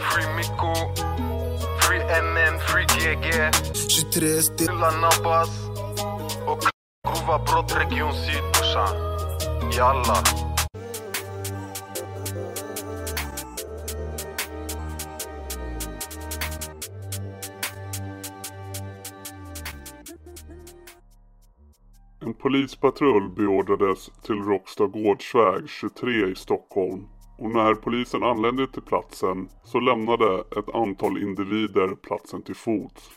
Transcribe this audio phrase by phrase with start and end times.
[0.00, 0.72] Free Mikko,
[1.82, 3.50] Free MM, Free GG
[3.88, 5.50] 23 st- Fylla Nabbas
[6.46, 6.58] och
[7.06, 8.96] grova brott Region Syd brorsan.
[9.72, 10.22] Jalla.
[22.20, 27.08] En polispatrull beordrades till Råcksta gårdsväg 23 i Stockholm
[27.42, 33.10] och när polisen anlände till platsen så lämnade ett antal individer platsen till fots.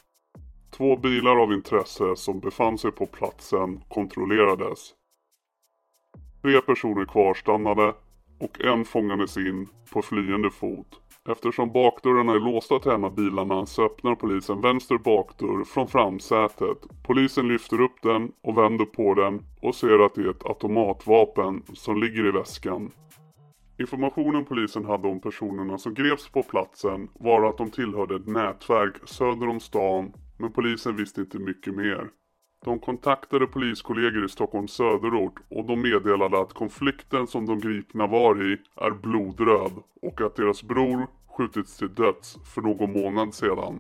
[0.72, 4.94] Två bilar av intresse som befann sig på platsen kontrollerades.
[6.42, 7.94] Tre personer kvarstannade
[8.40, 11.00] och en fångades in på flyende fot.
[11.30, 16.78] Eftersom bakdörrarna är låsta till en av bilarna så öppnar polisen vänster bakdörr från framsätet.
[17.04, 21.64] Polisen lyfter upp den och vänder på den och ser att det är ett automatvapen
[21.74, 22.92] som ligger i väskan.
[23.78, 28.96] Informationen polisen hade om personerna som greps på platsen var att de tillhörde ett nätverk
[29.06, 32.10] söder om stan men polisen visste inte mycket mer.
[32.66, 38.52] De kontaktade poliskollegor i Stockholms söderort och de meddelade att konflikten som de gripna var
[38.52, 43.80] i är blodröd och att deras bror skjutits till döds för någon månad sedan.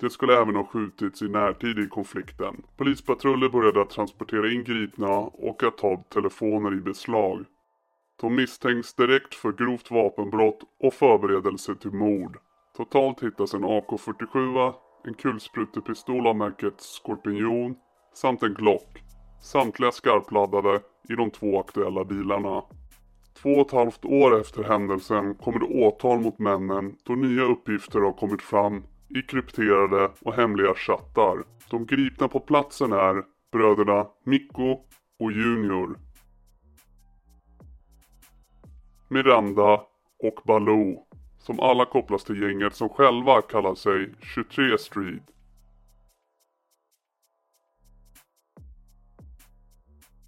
[0.00, 2.62] Det skulle även ha skjutits i närtid i konflikten.
[2.76, 7.44] Polispatruller började att transportera in gripna och att ta telefoner i beslag.
[8.20, 12.38] De misstänks direkt för grovt vapenbrott och förberedelse till mord.
[12.76, 14.72] Totalt hittas en AK47,
[15.04, 17.76] en kulsprutepistol av märket Skorpion
[18.14, 19.02] samt en Glock.
[19.42, 22.62] Samtliga skarpladdade i de två aktuella bilarna.
[23.42, 28.00] Två och ett halvt år efter händelsen kommer det åtal mot männen då nya uppgifter
[28.00, 31.44] har kommit fram i krypterade och hemliga chattar.
[31.70, 34.76] De gripna på platsen är bröderna Mikko
[35.20, 36.07] och Junior.
[39.08, 39.80] Miranda
[40.22, 41.04] och Baloo
[41.38, 45.22] som alla kopplas till gänget som själva kallar sig 23 Street.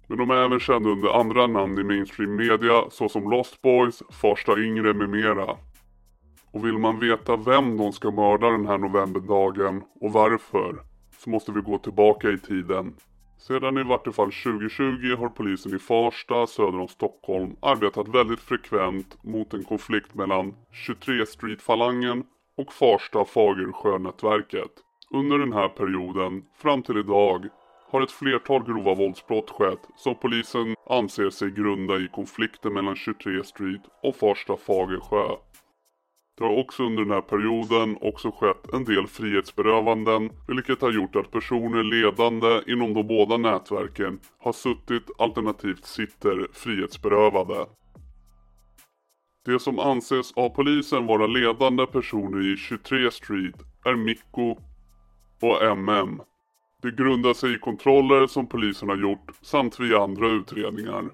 [0.07, 4.59] Men de är även kända under andra namn i mainstream media såsom Lost Boys, Farsta
[4.59, 5.57] Yngre med mera.
[6.51, 10.83] Och vill man veta vem de ska mörda den här novemberdagen och varför
[11.17, 12.95] så måste vi gå tillbaka i tiden.
[13.41, 19.23] Sedan i vart fall 2020 har polisen i Farsta söder om Stockholm arbetat väldigt frekvent
[19.23, 22.23] mot en konflikt mellan 23 Street-falangen
[22.57, 24.71] och Farsta-Fagersjö nätverket.
[25.13, 27.45] Under den här perioden, fram till idag,
[27.91, 33.43] har ett flertal grova våldsbrott skett som polisen anser sig grunda i konflikten mellan 23
[33.43, 35.27] Street och Farsta Fagersjö.
[36.37, 41.15] Det har också under den här perioden också skett en del frihetsberövanden vilket har gjort
[41.15, 47.65] att personer ledande inom de båda nätverken har suttit alternativt sitter frihetsberövade.
[49.45, 53.55] Det som anses av polisen vara ledande personer i 23 Street
[53.85, 54.57] är Mikko
[55.41, 56.21] och MM.
[56.81, 61.09] Det grundar sig i kontroller som polisen har gjort samt via andra utredningar.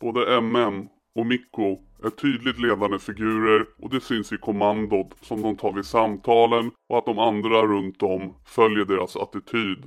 [0.00, 0.88] Både MM
[1.18, 5.84] och Mikko är tydligt ledande figurer och det syns i kommandot som de tar vid
[5.84, 9.84] samtalen och att de andra runt om följer deras attityd.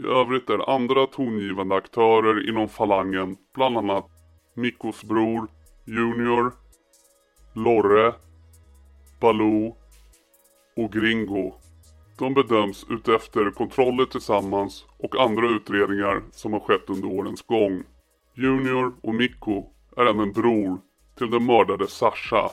[0.00, 4.06] I övrigt är andra tongivande aktörer inom falangen bland annat
[4.54, 5.48] Mikkos bror
[5.86, 6.52] Junior,
[7.54, 8.14] Lorre,
[9.20, 9.76] Baloo
[10.76, 11.54] och Gringo.
[12.18, 17.82] De bedöms utefter kontroller tillsammans och andra utredningar som har skett under årens gång.
[18.34, 20.78] Junior och Mikko är även bror
[21.18, 22.50] till den mördade Sasha.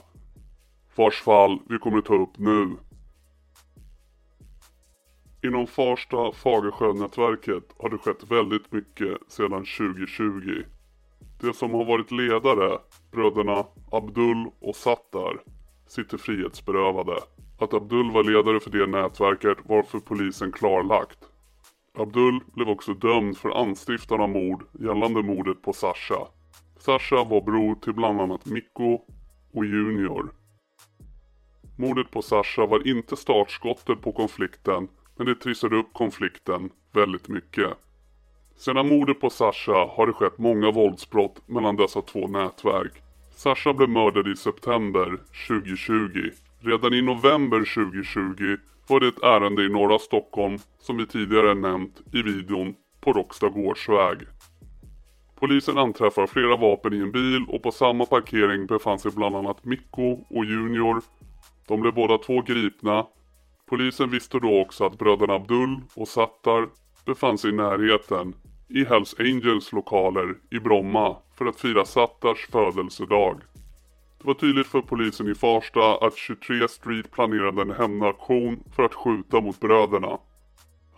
[0.95, 2.75] Vars fall vi kommer ta upp nu.
[5.43, 10.63] Inom Farsta Fagersjönätverket har det skett väldigt mycket sedan 2020.
[11.41, 12.79] De som har varit ledare,
[13.11, 15.41] bröderna Abdul och Sattar,
[15.87, 17.19] sitter frihetsberövade.
[17.59, 21.19] Att Abdul var ledare för det nätverket var för polisen klarlagt.
[21.97, 26.27] Abdul blev också dömd för anstiftan av mord gällande mordet på Sasha.
[26.85, 28.99] Sasha var bror till bland annat Mikko
[29.53, 30.33] och Junior.
[31.77, 34.87] Mordet på Sasha var inte startskottet på konflikten
[35.17, 37.69] men det trissade upp konflikten väldigt mycket.
[38.55, 42.93] Sedan mordet på Sasha har det skett många våldsbrott mellan dessa två nätverk.
[43.35, 45.17] Sasha blev mördad i september
[45.47, 46.31] 2020.
[46.59, 52.02] Redan i november 2020 var det ett ärende i norra Stockholm som vi tidigare nämnt
[52.13, 54.17] i videon på Råckstagårdsväg.
[55.43, 59.66] Polisen anträffar flera vapen i en bil och på samma parkering befann sig bland annat
[59.66, 61.01] Mikko och Junior.
[61.67, 63.05] De blev båda två gripna.
[63.69, 66.67] Polisen visste då också att bröderna Abdul och Sattar
[67.05, 68.35] befann sig i närheten
[68.69, 73.41] i Hells Angels lokaler i Bromma för att fira Sattars födelsedag.
[74.17, 78.93] Det var tydligt för polisen i Farsta att 23 Street planerade en hämndaktion för att
[78.93, 80.17] skjuta mot bröderna.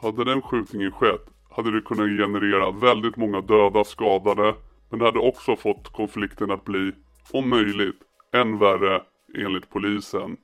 [0.02, 4.56] Hade den skjutningen skett hade det kunnat generera väldigt många döda skadade
[4.90, 6.92] men det hade också fått konflikten att bli,
[7.32, 8.00] om möjligt,
[8.34, 9.02] än värre
[9.38, 10.38] enligt polisen.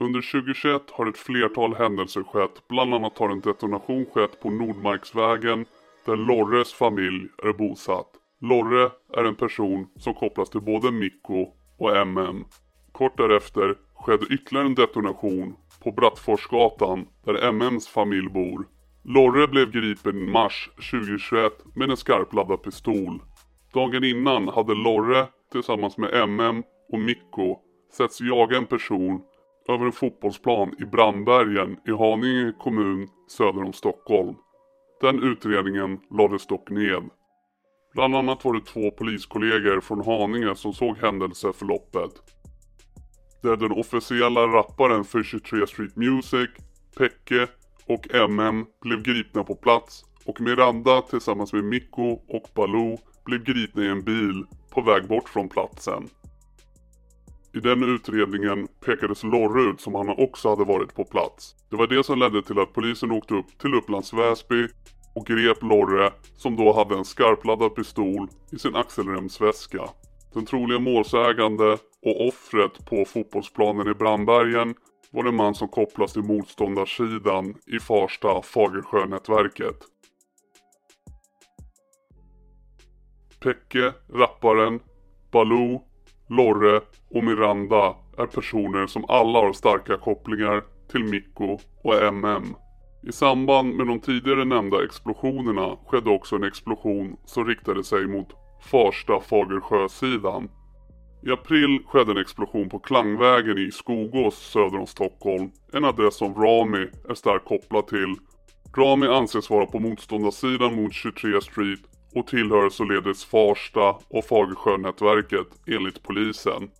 [0.00, 5.66] Under 2021 har ett flertal händelser skett, bland annat har en detonation skett på Nordmarksvägen
[6.06, 8.10] där Lorres familj är bosatt.
[8.40, 11.46] Lorre är en person som kopplas till både Mikko
[11.78, 12.44] och MM.
[12.92, 18.66] Kort därefter skedde ytterligare en detonation på Brattforsgatan där MMs familj bor.
[19.14, 23.22] Lorre blev gripen i mars 2021 med en skarpladdad pistol.
[23.74, 26.62] Dagen innan hade Lorre tillsammans med MM
[26.92, 27.56] och Mikko
[27.96, 29.20] setts jaga en person
[29.68, 34.34] över en fotbollsplan i Brandbergen i Haninge kommun söder om Stockholm.
[35.00, 37.10] Den utredningen lades dock ned.
[37.94, 42.12] Bland annat var det två poliskollegor från Haninge som såg händelseförloppet.
[43.42, 46.50] Där den officiella rapparen för 23 Street Music,
[46.96, 47.48] Pecke
[47.86, 53.84] och MM blev gripna på plats och Miranda tillsammans med Mikko och Baloo blev gripna
[53.84, 56.08] i en bil på väg bort från platsen.
[57.54, 61.54] I den utredningen pekades Lorre ut som han också hade varit på plats.
[61.70, 64.68] Det var det som ledde till att polisen åkte upp till Upplands Väsby
[65.14, 69.82] och grep Lorre som då hade en skarpladdad pistol i sin axelremsväska.
[70.34, 74.74] Den troliga målsägande och offret på fotbollsplanen i Brandbergen
[75.10, 79.76] var en man som kopplas till motståndarsidan i Farsta Fagersjönätverket.
[83.40, 84.80] Pecke, rapparen,
[85.32, 85.82] Baloo,
[86.28, 86.80] Lorre
[87.10, 92.54] och Miranda är personer som alla har starka kopplingar till Mikko och MM.
[93.08, 98.28] I samband med de tidigare nämnda explosionerna skedde också en explosion som riktade sig mot
[98.62, 100.48] Farsta Fagersjö-sidan.
[101.22, 106.34] I april skedde en explosion på Klangvägen i Skogås söder om Stockholm, en adress som
[106.34, 108.14] Rami är starkt kopplad till.
[108.76, 111.80] Rami anses vara på motståndarsidan mot 23 Street
[112.14, 116.70] och tillhör således Farsta och Fagersjönätverket enligt polisen.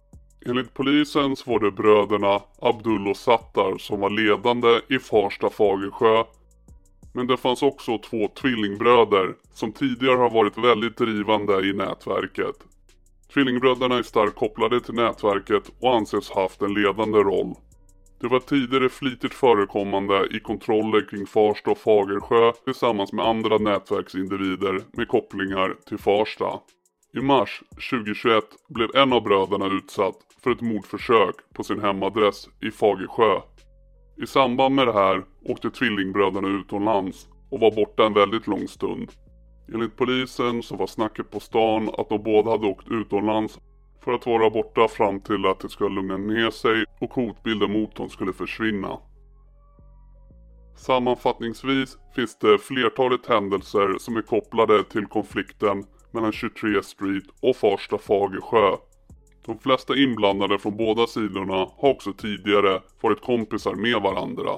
[0.47, 6.25] Enligt polisen så var det bröderna Abdul och Sattar som var ledande i Farsta Fagersjö.
[7.15, 12.70] Men det fanns också två tvillingbröder som tidigare har varit väldigt drivande i nätverket.
[13.35, 17.55] Tvillingbröderna är starkt kopplade till nätverket och anses haft en ledande roll.
[18.21, 24.83] Det var tidigare flitigt förekommande i kontroller kring Farsta och Fagersjö tillsammans med andra nätverksindivider
[24.93, 26.61] med kopplingar till Farsta.
[27.15, 32.71] I mars 2021 blev en av bröderna utsatt för ett mordförsök på sin hemadress i
[32.71, 33.41] Fagersjö.
[34.23, 39.11] I samband med det här åkte tvillingbröderna utomlands och var borta en väldigt lång stund.
[39.75, 43.59] Enligt polisen så var snacket på stan att de båda hade åkt utomlands
[44.05, 47.97] för att vara borta fram till att det skulle lugna ner sig och hotbilden mot
[47.97, 48.99] dem skulle försvinna.
[50.77, 57.99] Sammanfattningsvis finns det flertalet händelser som är kopplade till konflikten mellan 23 Street och Farsta
[57.99, 58.77] Fagersjö.
[59.47, 64.51] De flesta inblandade från båda sidorna har också tidigare varit kompisar med varandra.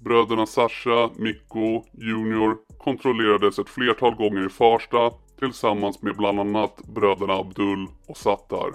[0.00, 7.32] Bröderna Sasha, Mikko, Junior kontrollerades ett flertal gånger i Farsta tillsammans med bland annat bröderna
[7.32, 8.72] Abdul och Sattar.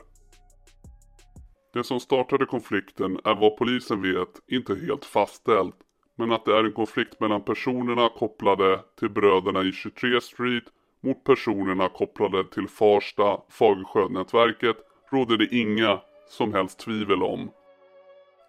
[1.74, 5.76] Det som startade konflikten är vad polisen vet inte helt fastställt
[6.18, 10.64] men att det är en konflikt mellan personerna kopplade till bröderna i 23 Street
[11.04, 14.78] mot personerna kopplade till Farsta Fagersjönätverket
[15.12, 16.00] råder det inga
[16.30, 17.52] som helst tvivel om.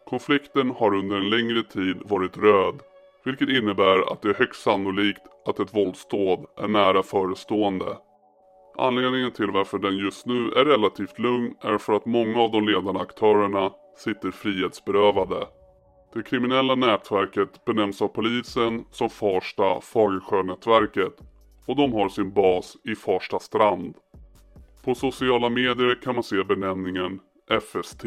[0.06, 2.80] Konflikten har under en längre tid varit röd,
[3.24, 7.96] vilket innebär att det är högst sannolikt att ett våldsdåd är nära förestående.
[8.76, 12.68] Anledningen till varför den just nu är relativt lugn är för att många av de
[12.68, 15.46] ledande aktörerna sitter frihetsberövade.
[16.14, 21.14] Det kriminella nätverket benämns av polisen som Farsta Fagersjönätverket
[21.66, 23.94] och de har sin bas i Farsta strand.
[24.84, 27.20] På sociala medier kan man se benämningen
[27.60, 28.04] FST.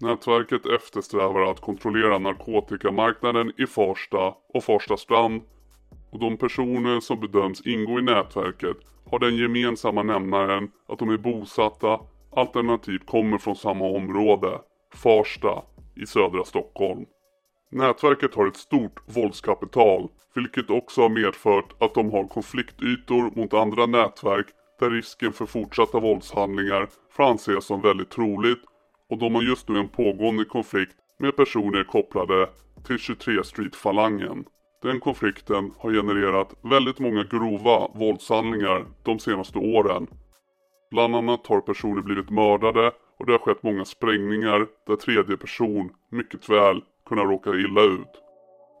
[0.00, 5.42] Nätverket eftersträvar att kontrollera narkotikamarknaden i Farsta och Farsta strand
[6.12, 8.76] och de personer som bedöms ingå i nätverket
[9.10, 12.00] har den gemensamma nämnaren att de är bosatta
[12.36, 14.58] alternativt kommer från samma område,
[14.94, 15.62] Farsta,
[15.96, 17.04] i södra Stockholm.
[17.70, 23.86] Nätverket har ett stort våldskapital, vilket också har medfört att de har konfliktytor mot andra
[23.86, 24.46] nätverk
[24.80, 28.69] där risken för fortsatta våldshandlingar får anses som väldigt troligt
[29.10, 32.48] och de har just nu en pågående konflikt med personer kopplade
[32.86, 34.44] till 23 Street-falangen.
[34.82, 40.06] Den konflikten har genererat väldigt många grova våldshandlingar de senaste åren.
[40.90, 45.90] Bland annat har personer blivit mördade och det har skett många sprängningar där tredje person
[46.10, 48.22] mycket väl kunnat råka illa ut.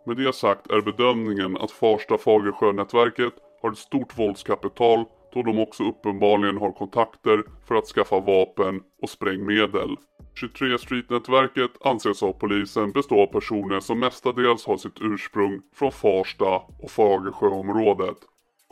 [0.06, 3.32] Med det sagt är bedömningen att Farsta Fagersjö-nätverket
[3.62, 9.10] har ett stort våldskapital då de också uppenbarligen har kontakter för att skaffa vapen och
[9.10, 9.96] sprängmedel.
[10.34, 16.62] 23 Street-nätverket anses av polisen bestå av personer som mestadels har sitt ursprung från Farsta
[16.78, 18.16] och Fagersjöområdet.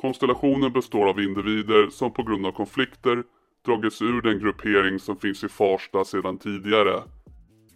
[0.00, 3.22] Konstellationen består av individer som på grund av konflikter
[3.66, 7.02] dragits ur den gruppering som finns i Farsta sedan tidigare.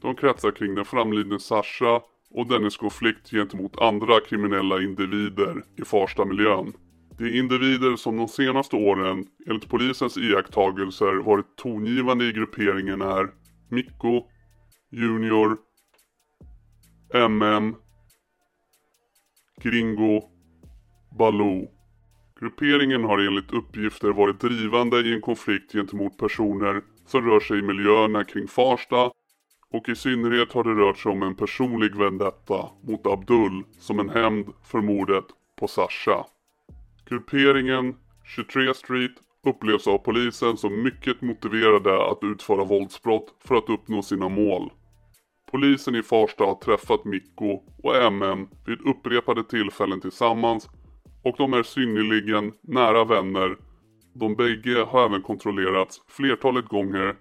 [0.02, 6.72] De kretsar kring den framlidne Sasha och dennes konflikt gentemot andra kriminella individer i Farsta-miljön.
[7.18, 13.30] De individer som de senaste åren enligt polisens iakttagelser varit tongivande i grupperingen är
[13.70, 14.22] Mikko,
[14.90, 15.56] Junior,
[17.14, 17.74] MM,
[19.62, 20.22] Gringo,
[21.18, 21.68] Baloo.
[22.40, 27.62] Grupperingen har enligt uppgifter varit drivande i en konflikt gentemot personer som rör sig i
[27.62, 29.10] miljöerna kring Farsta
[29.70, 34.08] och i synnerhet har det rört sig om en personlig vendetta mot Abdul som en
[34.08, 35.24] hämnd för mordet
[35.58, 36.24] på Sasha.
[37.12, 39.12] Grupperingen 23 Street
[39.46, 44.70] upplevs av polisen som mycket motiverade att utföra våldsbrott för att uppnå sina mål.
[45.50, 50.68] Polisen i Farsta har träffat Mikko och MM vid upprepade tillfällen tillsammans
[51.24, 53.56] och de är synnerligen nära vänner.
[54.14, 57.16] De bägge har även kontrollerats flertalet gånger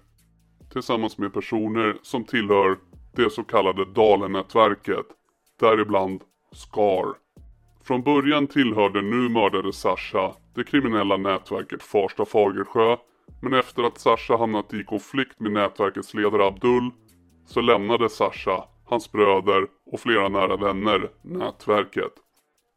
[0.71, 2.77] tillsammans med personer som tillhör
[3.15, 5.05] det så kallade Dalen-nätverket,
[5.59, 6.21] däribland
[6.51, 7.21] Scar.
[7.83, 12.97] Från början tillhörde nu mördade Sasha det kriminella nätverket Farsta Fagersjö
[13.41, 16.91] men efter att Sasha hamnat i konflikt med nätverkets ledare Abdul
[17.45, 22.13] så lämnade Sasha, hans bröder och flera nära vänner nätverket.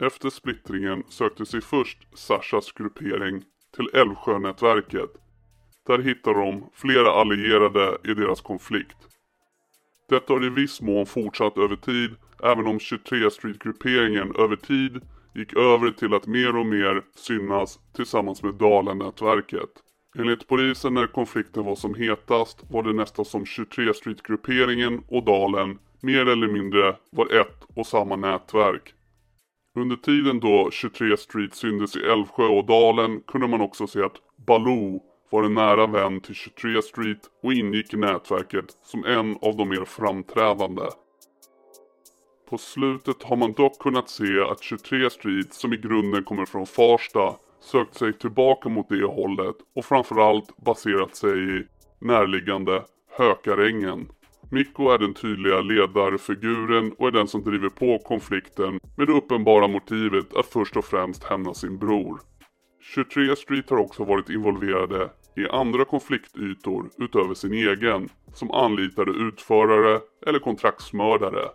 [0.03, 3.43] Efter splittringen sökte sig först Sashas gruppering
[3.77, 5.11] till Älvsjönätverket.
[5.87, 8.97] Där hittar de flera allierade i deras konflikt.
[10.09, 15.01] Detta har i viss mån fortsatt över tid även om 23 Street-grupperingen över tid
[15.35, 19.71] gick över till att mer och mer synas tillsammans med Dalen-nätverket.
[20.19, 25.79] Enligt polisen när konflikten var som hetast var det nästan som 23 Street-grupperingen och Dalen
[26.01, 28.95] mer eller mindre var ett och samma nätverk.
[29.77, 34.17] Under tiden då 23 Street syndes i Älvsjö och Dalen kunde man också se att
[34.47, 39.57] Baloo var en nära vän till 23 Street och ingick i nätverket som en av
[39.57, 40.83] de mer framträdande.
[42.51, 46.67] På slutet har man dock kunnat se att 23 Street som i grunden kommer från
[46.67, 51.63] Farsta sökt sig tillbaka mot det hållet och framförallt baserat sig i
[52.01, 52.83] närliggande
[53.19, 54.09] Hökarängen.
[54.51, 59.69] Mikko är den tydliga ledarfiguren och är den som driver på konflikten med det uppenbara
[59.69, 62.21] motivet att först och främst hämna sin bror.
[62.95, 70.01] 23 Street har också varit involverade i andra konfliktytor utöver sin egen som anlitade utförare
[70.27, 71.49] eller kontraktsmördare.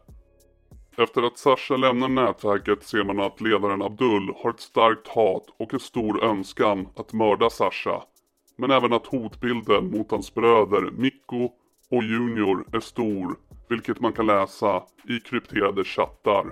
[1.00, 5.74] Efter att Sasha lämnar nätverket ser man att ledaren Abdul har ett starkt hat och
[5.74, 8.03] en stor önskan att mörda Sasha.
[8.58, 11.50] Men även att hotbilden mot hans bröder Mikko
[11.91, 13.36] och Junior är stor,
[13.70, 16.46] vilket man kan läsa i krypterade chattar.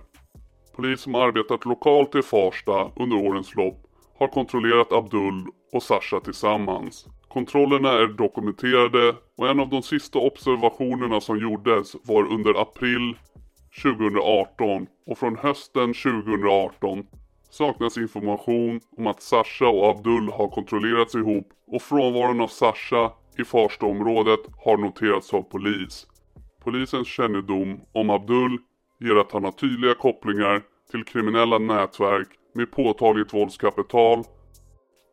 [0.76, 3.84] Polis som arbetat lokalt i Farsta under årens lopp
[4.20, 7.08] har kontrollerat Abdul och Sasha tillsammans.
[7.28, 13.16] Kontrollerna är dokumenterade och en av de sista observationerna som gjordes var under april
[13.82, 17.06] 2018 och från hösten 2018
[17.50, 23.44] saknas information om att Sasha och Abdul har kontrollerats ihop och frånvaron av Sasha i
[23.44, 26.08] Farstaområdet har noterats av polis.
[26.64, 28.58] Polisens kännedom om Abdul
[29.00, 34.24] ger att han har tydliga kopplingar till kriminella nätverk med påtagligt våldskapital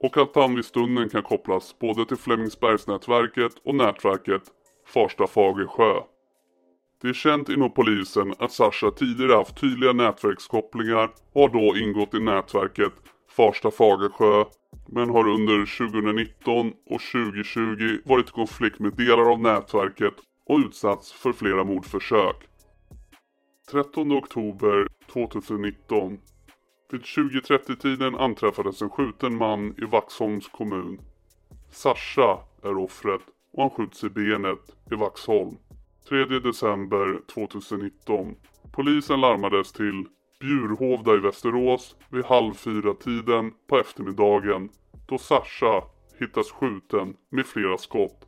[0.00, 4.42] och att han vid stunden kan kopplas både till Flemingsbergsnätverket och nätverket
[4.86, 6.00] Farsta Fagersjö.
[7.02, 12.14] Det är känt inom polisen att Sasha tidigare haft tydliga nätverkskopplingar och har då ingått
[12.14, 12.92] i nätverket
[13.36, 14.44] Farsta Fagersjö
[14.86, 20.14] men har under 2019 och 2020 varit i konflikt med delar av nätverket
[20.46, 22.36] och utsatts för flera mordförsök.
[23.70, 26.18] 13 oktober 2019
[26.90, 31.00] vid 20.30 tiden anträffades en skjuten man i Vaxholms kommun.
[31.70, 33.20] Sasha är offret
[33.52, 35.56] och han skjuts i benet i Vaxholm.
[36.08, 38.36] 3 december 2019.
[38.72, 40.06] Polisen larmades till
[40.40, 44.68] Bjurhovda i Västerås vid halv fyra tiden på eftermiddagen
[45.08, 45.82] då Sasha
[46.18, 48.26] hittas skjuten med flera skott.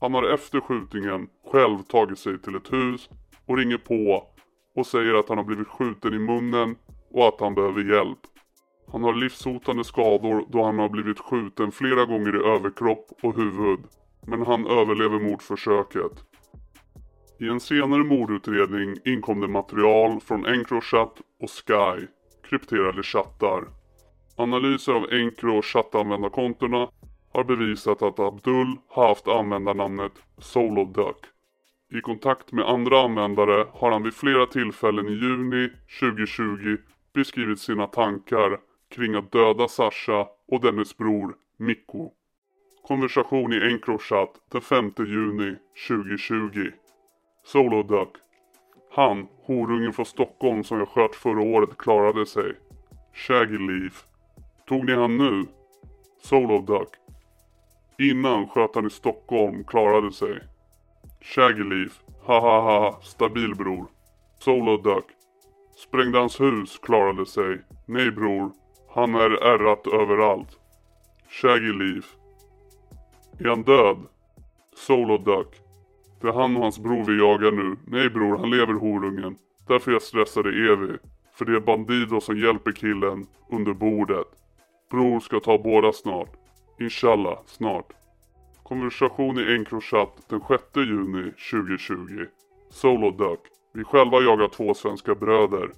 [0.00, 3.08] Han har efter skjutningen själv tagit sig till ett hus
[3.46, 4.26] och ringer på
[4.74, 6.76] och säger att han har blivit skjuten i munnen
[7.10, 8.18] och att han behöver hjälp.
[8.92, 13.80] Han har livshotande skador då han har blivit skjuten flera gånger i överkropp och huvud.
[14.26, 16.24] men han överlever mordförsöket.
[17.40, 22.06] I en senare mordutredning inkom det material från Encrochat och Sky,
[22.48, 23.64] krypterade chattar.
[24.36, 26.88] Analyser av Encro och chattanvändarkontona
[27.32, 31.16] har bevisat att Abdul har haft användarnamnet SoloDuck.
[31.92, 35.68] I kontakt med andra användare har han vid flera tillfällen i juni
[36.00, 36.76] 2020
[37.14, 38.58] beskrivit sina tankar
[38.94, 42.10] kring att döda Sasha och dennes bror Mikko.
[42.88, 45.56] Konversation i Encrochat den 5 juni
[45.88, 46.70] 2020.
[47.52, 48.08] Soloduck.
[48.90, 52.54] Han, horungen från Stockholm som jag sköt förra året, klarade sig.
[53.14, 54.04] Shaggy Leaf.
[54.66, 55.46] Tog ni han nu?
[56.22, 56.88] Soloduck.
[57.98, 60.38] Innan sköt han i Stockholm, klarade sig.
[61.20, 62.00] Shaggy Leaf.
[62.22, 63.86] Ha ha ha, stabil bror.
[64.38, 65.06] Soloduck.
[65.76, 67.60] Sprängde hans hus, klarade sig.
[67.86, 68.52] Nej bror,
[68.94, 70.58] han är ärrat överallt.
[71.28, 72.16] Shaggy Leaf.
[73.38, 73.98] Är han död?
[74.74, 75.67] Soloduck.
[76.20, 77.76] Det är han och hans bror vi jagar nu.
[77.86, 79.36] Nej bror, han lever horungen.
[79.68, 80.96] Därför jag stressade Evi.
[81.34, 84.26] För det är Bandido som hjälper killen under bordet.
[84.90, 86.32] Bror ska ta båda snart.
[86.80, 87.92] Inshallah, snart.
[88.62, 92.26] Konversation i Encrochat den 6 juni 2020.
[92.70, 93.40] Soloduck.
[93.74, 95.70] Vi själva jagar två svenska bröder.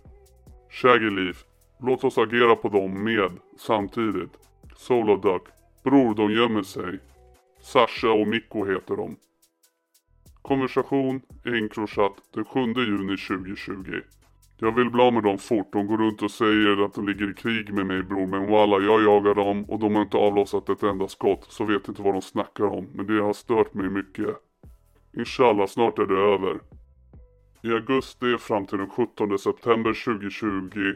[0.70, 1.44] Shaggy Leaf.
[1.80, 4.38] Låt oss agera på dem med samtidigt.
[4.76, 5.42] Soloduck.
[5.84, 6.98] Bror, de gömmer sig.
[7.60, 9.16] Sasha och Mikko heter de.
[10.42, 14.00] Konversation Encrochat den 7 juni 2020.
[14.56, 15.72] Jag vill bli av med dem fort.
[15.72, 18.26] De går runt och säger att de ligger i krig med mig bror.
[18.26, 21.46] Men walla, jag jagar dem och de har inte avlossat ett enda skott.
[21.48, 22.88] Så vet inte vad de snackar om.
[22.94, 24.36] Men det har stört mig mycket.
[25.16, 26.60] Inshallah, snart är det över.
[27.62, 30.94] I augusti fram till den 17 september 2020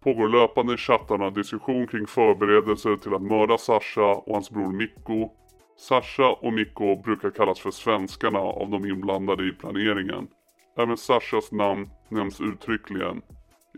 [0.00, 5.30] pågår löpande i chattarna diskussion kring förberedelser till att mörda Sasha och hans bror Mikko.
[5.76, 10.28] Sasha och Mikko brukar kallas för svenskarna av de inblandade i planeringen.
[10.76, 13.22] Även Sashas namn nämns uttryckligen.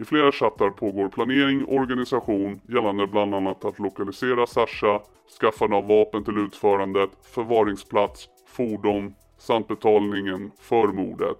[0.00, 5.01] I flera chattar pågår planering och organisation gällande bland annat att lokalisera Sasha,
[5.40, 11.38] skaffande av vapen till utförandet, förvaringsplats, fordon samt betalningen för mordet.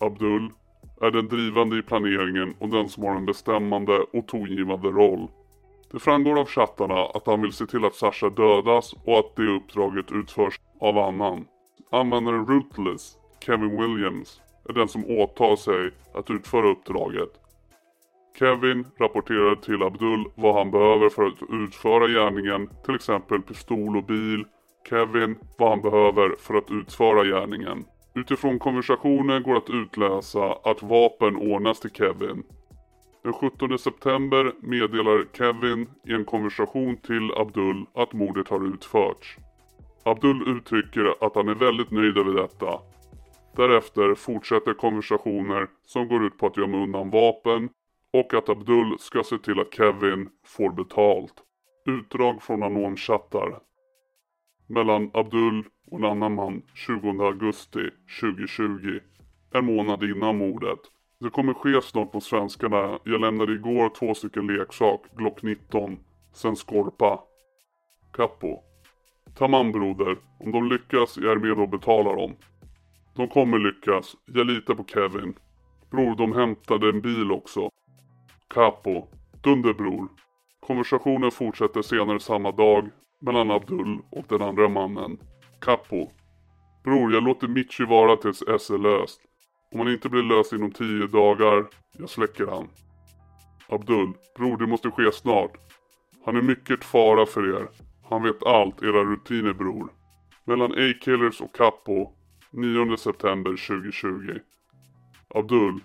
[0.00, 0.50] Abdul
[1.00, 5.28] är den drivande i planeringen och den som har en bestämmande och tongivande roll.
[5.94, 9.56] Det framgår av chattarna att han vill se till att Sasha dödas och att det
[9.56, 11.46] uppdraget utförs av annan.
[11.90, 17.30] Användaren Rootless, Kevin Williams, är den som åtar sig att utföra uppdraget.
[18.38, 24.04] Kevin rapporterar till Abdul vad han behöver för att utföra gärningen, till exempel pistol och
[24.04, 24.44] bil.
[24.88, 27.84] Kevin vad han behöver för att utföra gärningen.
[28.14, 32.42] Utifrån konversationen går att utläsa att vapen ordnas till Kevin.
[33.24, 39.36] Den 17 september meddelar Kevin i en konversation till Abdul att mordet har utförts.
[40.02, 42.80] Abdul uttrycker att han är väldigt nöjd över detta.
[43.56, 47.68] Därefter fortsätter konversationer som går ut på att gömma undan vapen
[48.12, 51.34] och att Abdul ska se till att Kevin får betalt.
[51.86, 53.58] Utdrag från anonchattar.
[54.66, 59.00] Mellan Abdul och en annan man 20 augusti 2020.
[59.52, 60.93] En månad innan mordet.
[61.24, 62.98] Det kommer ske snart mot svenskarna.
[63.04, 65.98] Jag lämnade igår två stycken leksak, Glock 19.
[66.32, 67.20] Sen Skorpa.
[68.12, 68.62] Kappo.
[69.34, 70.16] Tamam broder.
[70.40, 72.36] Om de lyckas, jag är med och betalar dem.
[73.14, 74.16] De kommer lyckas.
[74.26, 75.34] Jag litar på Kevin.
[75.90, 77.70] Bror, de hämtade en bil också.
[78.48, 79.06] Kapo.
[79.42, 80.08] Dunderbror.
[80.60, 85.18] Konversationen fortsätter senare samma dag mellan Abdul och den andra mannen.
[85.60, 86.10] ”Kapo”
[86.84, 89.20] Bror, jag låter Mitchy vara tills S är löst.
[89.74, 91.66] Om han inte blir löst inom 10 dagar,
[91.98, 92.68] jag släcker han.
[93.68, 94.12] Abdul.
[94.36, 95.52] Bror, det måste ske snart.
[96.24, 97.68] Han är mycket fara för er.
[98.08, 99.92] Han vet allt, era rutiner bror.
[100.44, 102.12] Mellan A-Killers och Capo
[102.50, 104.38] 9 september 2020.
[105.34, 105.80] Abdul.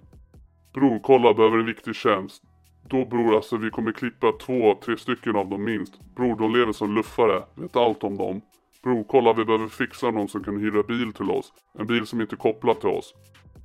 [0.73, 2.43] Bror, kolla, behöver en viktig tjänst.
[2.89, 6.15] Då bror, alltså vi kommer klippa två, tre stycken av dem minst.
[6.15, 7.43] Bror, de lever som luffare.
[7.55, 8.41] Vet allt om dem.
[8.83, 11.53] Bror, kolla vi behöver fixa någon som kan hyra bil till oss.
[11.79, 13.13] En bil som inte är kopplad till oss.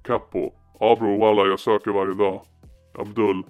[0.05, 0.53] Kappo.
[0.81, 2.43] Ja bror, walla jag söker varje dag.
[2.99, 3.43] Abdul.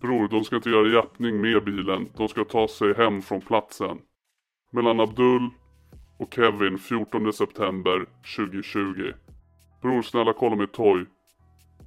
[0.00, 2.08] Bror, de ska inte göra jappning med bilen.
[2.16, 3.98] De ska ta sig hem från platsen.
[4.72, 5.50] Mellan Abdul
[6.18, 9.12] och Kevin 14 september 2020.
[9.82, 11.06] Bror, snälla kolla med Toy.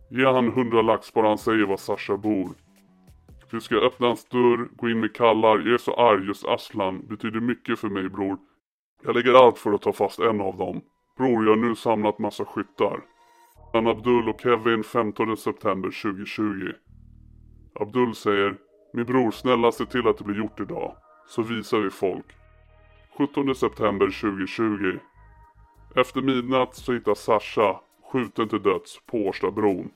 [0.10, 2.50] Ge han 100 lax bara han säger var Sasha bor.
[3.52, 5.58] Du ska öppna hans dörr, gå in med kallar.
[5.58, 8.38] Jag är så arg, just Aslan betyder mycket för mig bror.
[9.04, 10.82] Jag lägger allt för att ta fast en av dem.
[11.18, 13.00] Bror, jag har nu samlat massa skyttar.
[13.74, 16.72] Mellan Abdul och Kevin 15 september 2020.
[17.80, 18.56] Abdul säger
[18.94, 20.96] Min bror, snälla se till att det blir gjort idag.
[21.28, 22.26] Så visar vi folk.
[23.18, 25.00] 17 september 2020.
[25.96, 27.80] Efter midnatt så hittas Sasha
[28.12, 29.92] skjuten till döds på Årstabron.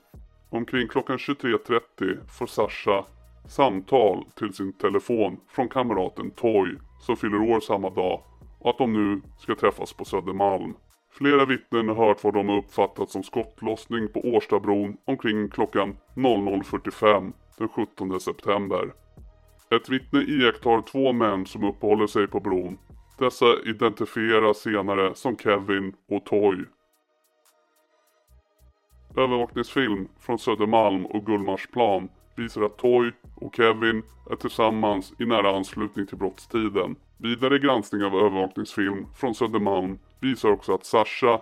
[0.50, 3.04] Omkring klockan 23.30 får Sasha
[3.48, 8.22] samtal till sin telefon från kamraten Toy som fyller år samma dag
[8.58, 10.74] och att de nu ska träffas på Södermalm.
[11.18, 17.32] Flera vittnen har hört vad de har uppfattat som skottlossning på Årstabron omkring klockan 00.45
[17.58, 18.92] den 17 september.
[19.70, 22.78] Ett vittne iakttar två män som uppehåller sig på bron.
[23.18, 26.64] Dessa identifieras senare som Kevin och Toy.
[29.16, 36.06] Övervakningsfilm från Södermalm och Gullmarsplan visar att Toy och Kevin är tillsammans i nära anslutning
[36.06, 36.96] till brottstiden.
[37.18, 41.40] Vidare granskning av övervakningsfilm från Södermalm visar också att Sasha,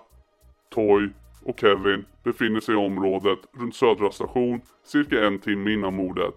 [0.71, 1.11] Toy
[1.45, 6.35] och Kevin befinner sig i området runt Södra station cirka en timme innan mordet.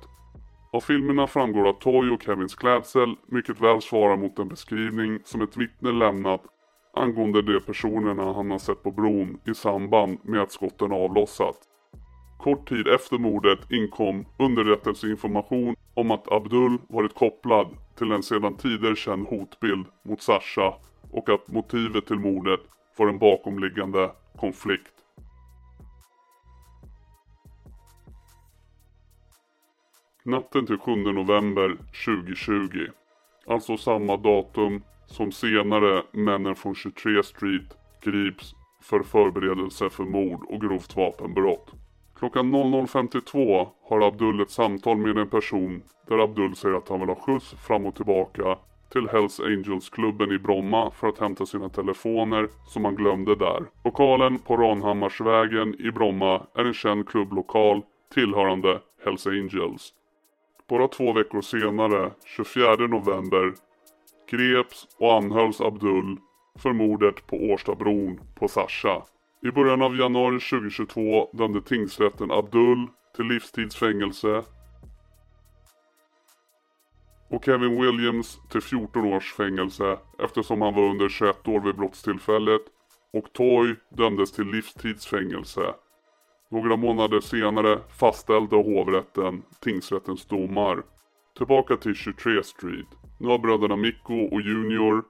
[0.74, 5.42] Av filmerna framgår att Toy och Kevins klädsel mycket väl svarar mot den beskrivning som
[5.42, 6.42] ett vittne lämnat
[6.94, 11.56] angående de personerna han har sett på bron i samband med att skotten avlossat.
[12.38, 18.96] Kort tid efter mordet inkom underrättelseinformation om att Abdul varit kopplad till en sedan tidigare
[18.96, 20.74] känd hotbild mot Sasha
[21.12, 22.60] och att motivet till mordet
[22.98, 24.94] var en bakomliggande konflikt.
[30.24, 32.88] Natten till 7 november 2020,
[33.48, 40.62] alltså samma datum som senare männen från 23 Street grips för förberedelse för mord och
[40.62, 41.72] grovt vapenbrott.
[42.16, 47.10] Klockan 00.52 har Abdul ett samtal med en person där Abdul säger att han vill
[47.10, 48.58] ha skjuts fram och tillbaka
[48.90, 53.64] till Hells Angels-klubben i Bromma för att hämta sina telefoner som han glömde där.
[53.84, 57.82] Lokalen på Ranhammarsvägen i Bromma är en känd klubblokal
[58.14, 59.94] tillhörande Hells Angels.
[60.70, 63.54] Bara två veckor senare, 24 november,
[64.32, 66.18] greps och anhölls Abdul
[66.60, 69.04] för mordet på Årstabron på Sasha.
[69.44, 74.44] I början av januari 2022 dömde tingsrätten Abdul till livstidsfängelse
[77.30, 82.62] och Kevin Williams till 14 års fängelse eftersom han var under 21 år vid brottstillfället
[83.14, 85.74] och Toy dömdes till livstidsfängelse.
[86.52, 90.84] Några månader senare fastställde hovrätten tingsrättens domar.
[91.38, 92.88] Tillbaka till 23 Street.
[93.20, 95.04] Nu har bröderna Mikko och Junior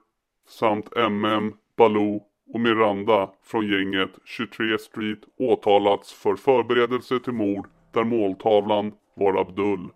[0.48, 2.22] samt MM, Baloo
[2.54, 9.88] och Miranda från gänget 23 Street åtalats för förberedelse till mord där måltavlan var Abdul.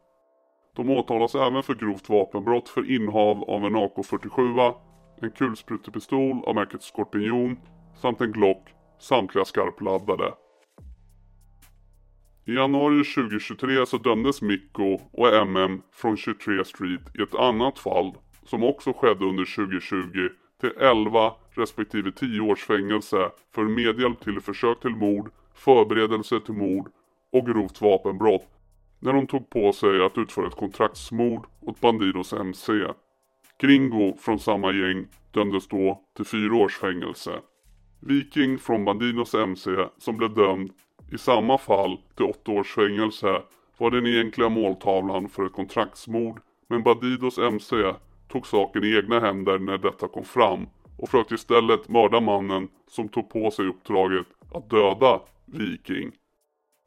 [0.76, 4.74] De åtalas även för grovt vapenbrott för innehav av en AK47,
[5.22, 7.56] en kulsprutepistol av märket Skorpion
[7.94, 10.34] samt en Glock, samtliga skarpladdade.
[12.44, 18.12] I januari 2023 så dömdes Mikko och MM från 23 Street i ett annat fall
[18.44, 20.28] som också skedde under 2020
[20.60, 26.88] till 11 respektive 10 års fängelse för medhjälp till försök till mord, förberedelse till mord
[27.32, 28.48] och grovt vapenbrott
[29.02, 32.72] när de tog på sig att utföra ett kontraktsmord åt Bandidos MC.
[33.58, 37.40] Gringo från samma gäng dömdes då till 4 års fängelse.
[38.00, 40.70] Viking från Bandidos MC som blev dömd
[41.12, 43.42] i samma fall till 8 års fängelse
[43.78, 47.76] var den egentliga måltavlan för ett kontraktsmord men Bandidos MC
[48.28, 50.66] tog saken i egna händer när detta kom fram
[50.98, 56.12] och försökte istället mörda mannen som tog på sig uppdraget att döda Viking.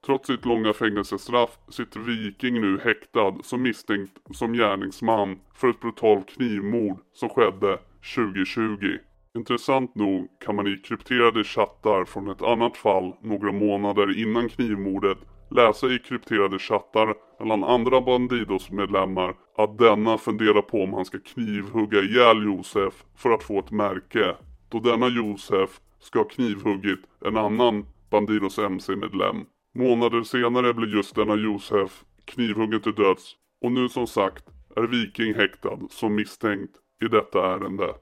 [0.06, 6.30] Trots sitt långa fängelsestraff sitter Viking nu häktad som misstänkt som gärningsman för ett brutalt
[6.30, 7.80] knivmord som skedde
[8.16, 8.98] 2020.
[9.36, 15.18] Intressant nog kan man i krypterade chattar från ett annat fall några månader innan knivmordet
[15.52, 22.00] läsa i krypterade chattar mellan andra Bandidos-medlemmar att denna funderar på om han ska knivhugga
[22.00, 24.36] ihjäl Josef för att få ett märke.
[24.70, 29.46] Då denna Josef ska ha knivhuggit en annan Bandidos MC-medlem.
[29.78, 35.34] Månader senare blir just denna Josef knivhuggen till döds och nu som sagt är Viking
[35.34, 36.72] häktad som misstänkt
[37.06, 37.94] i detta ärende.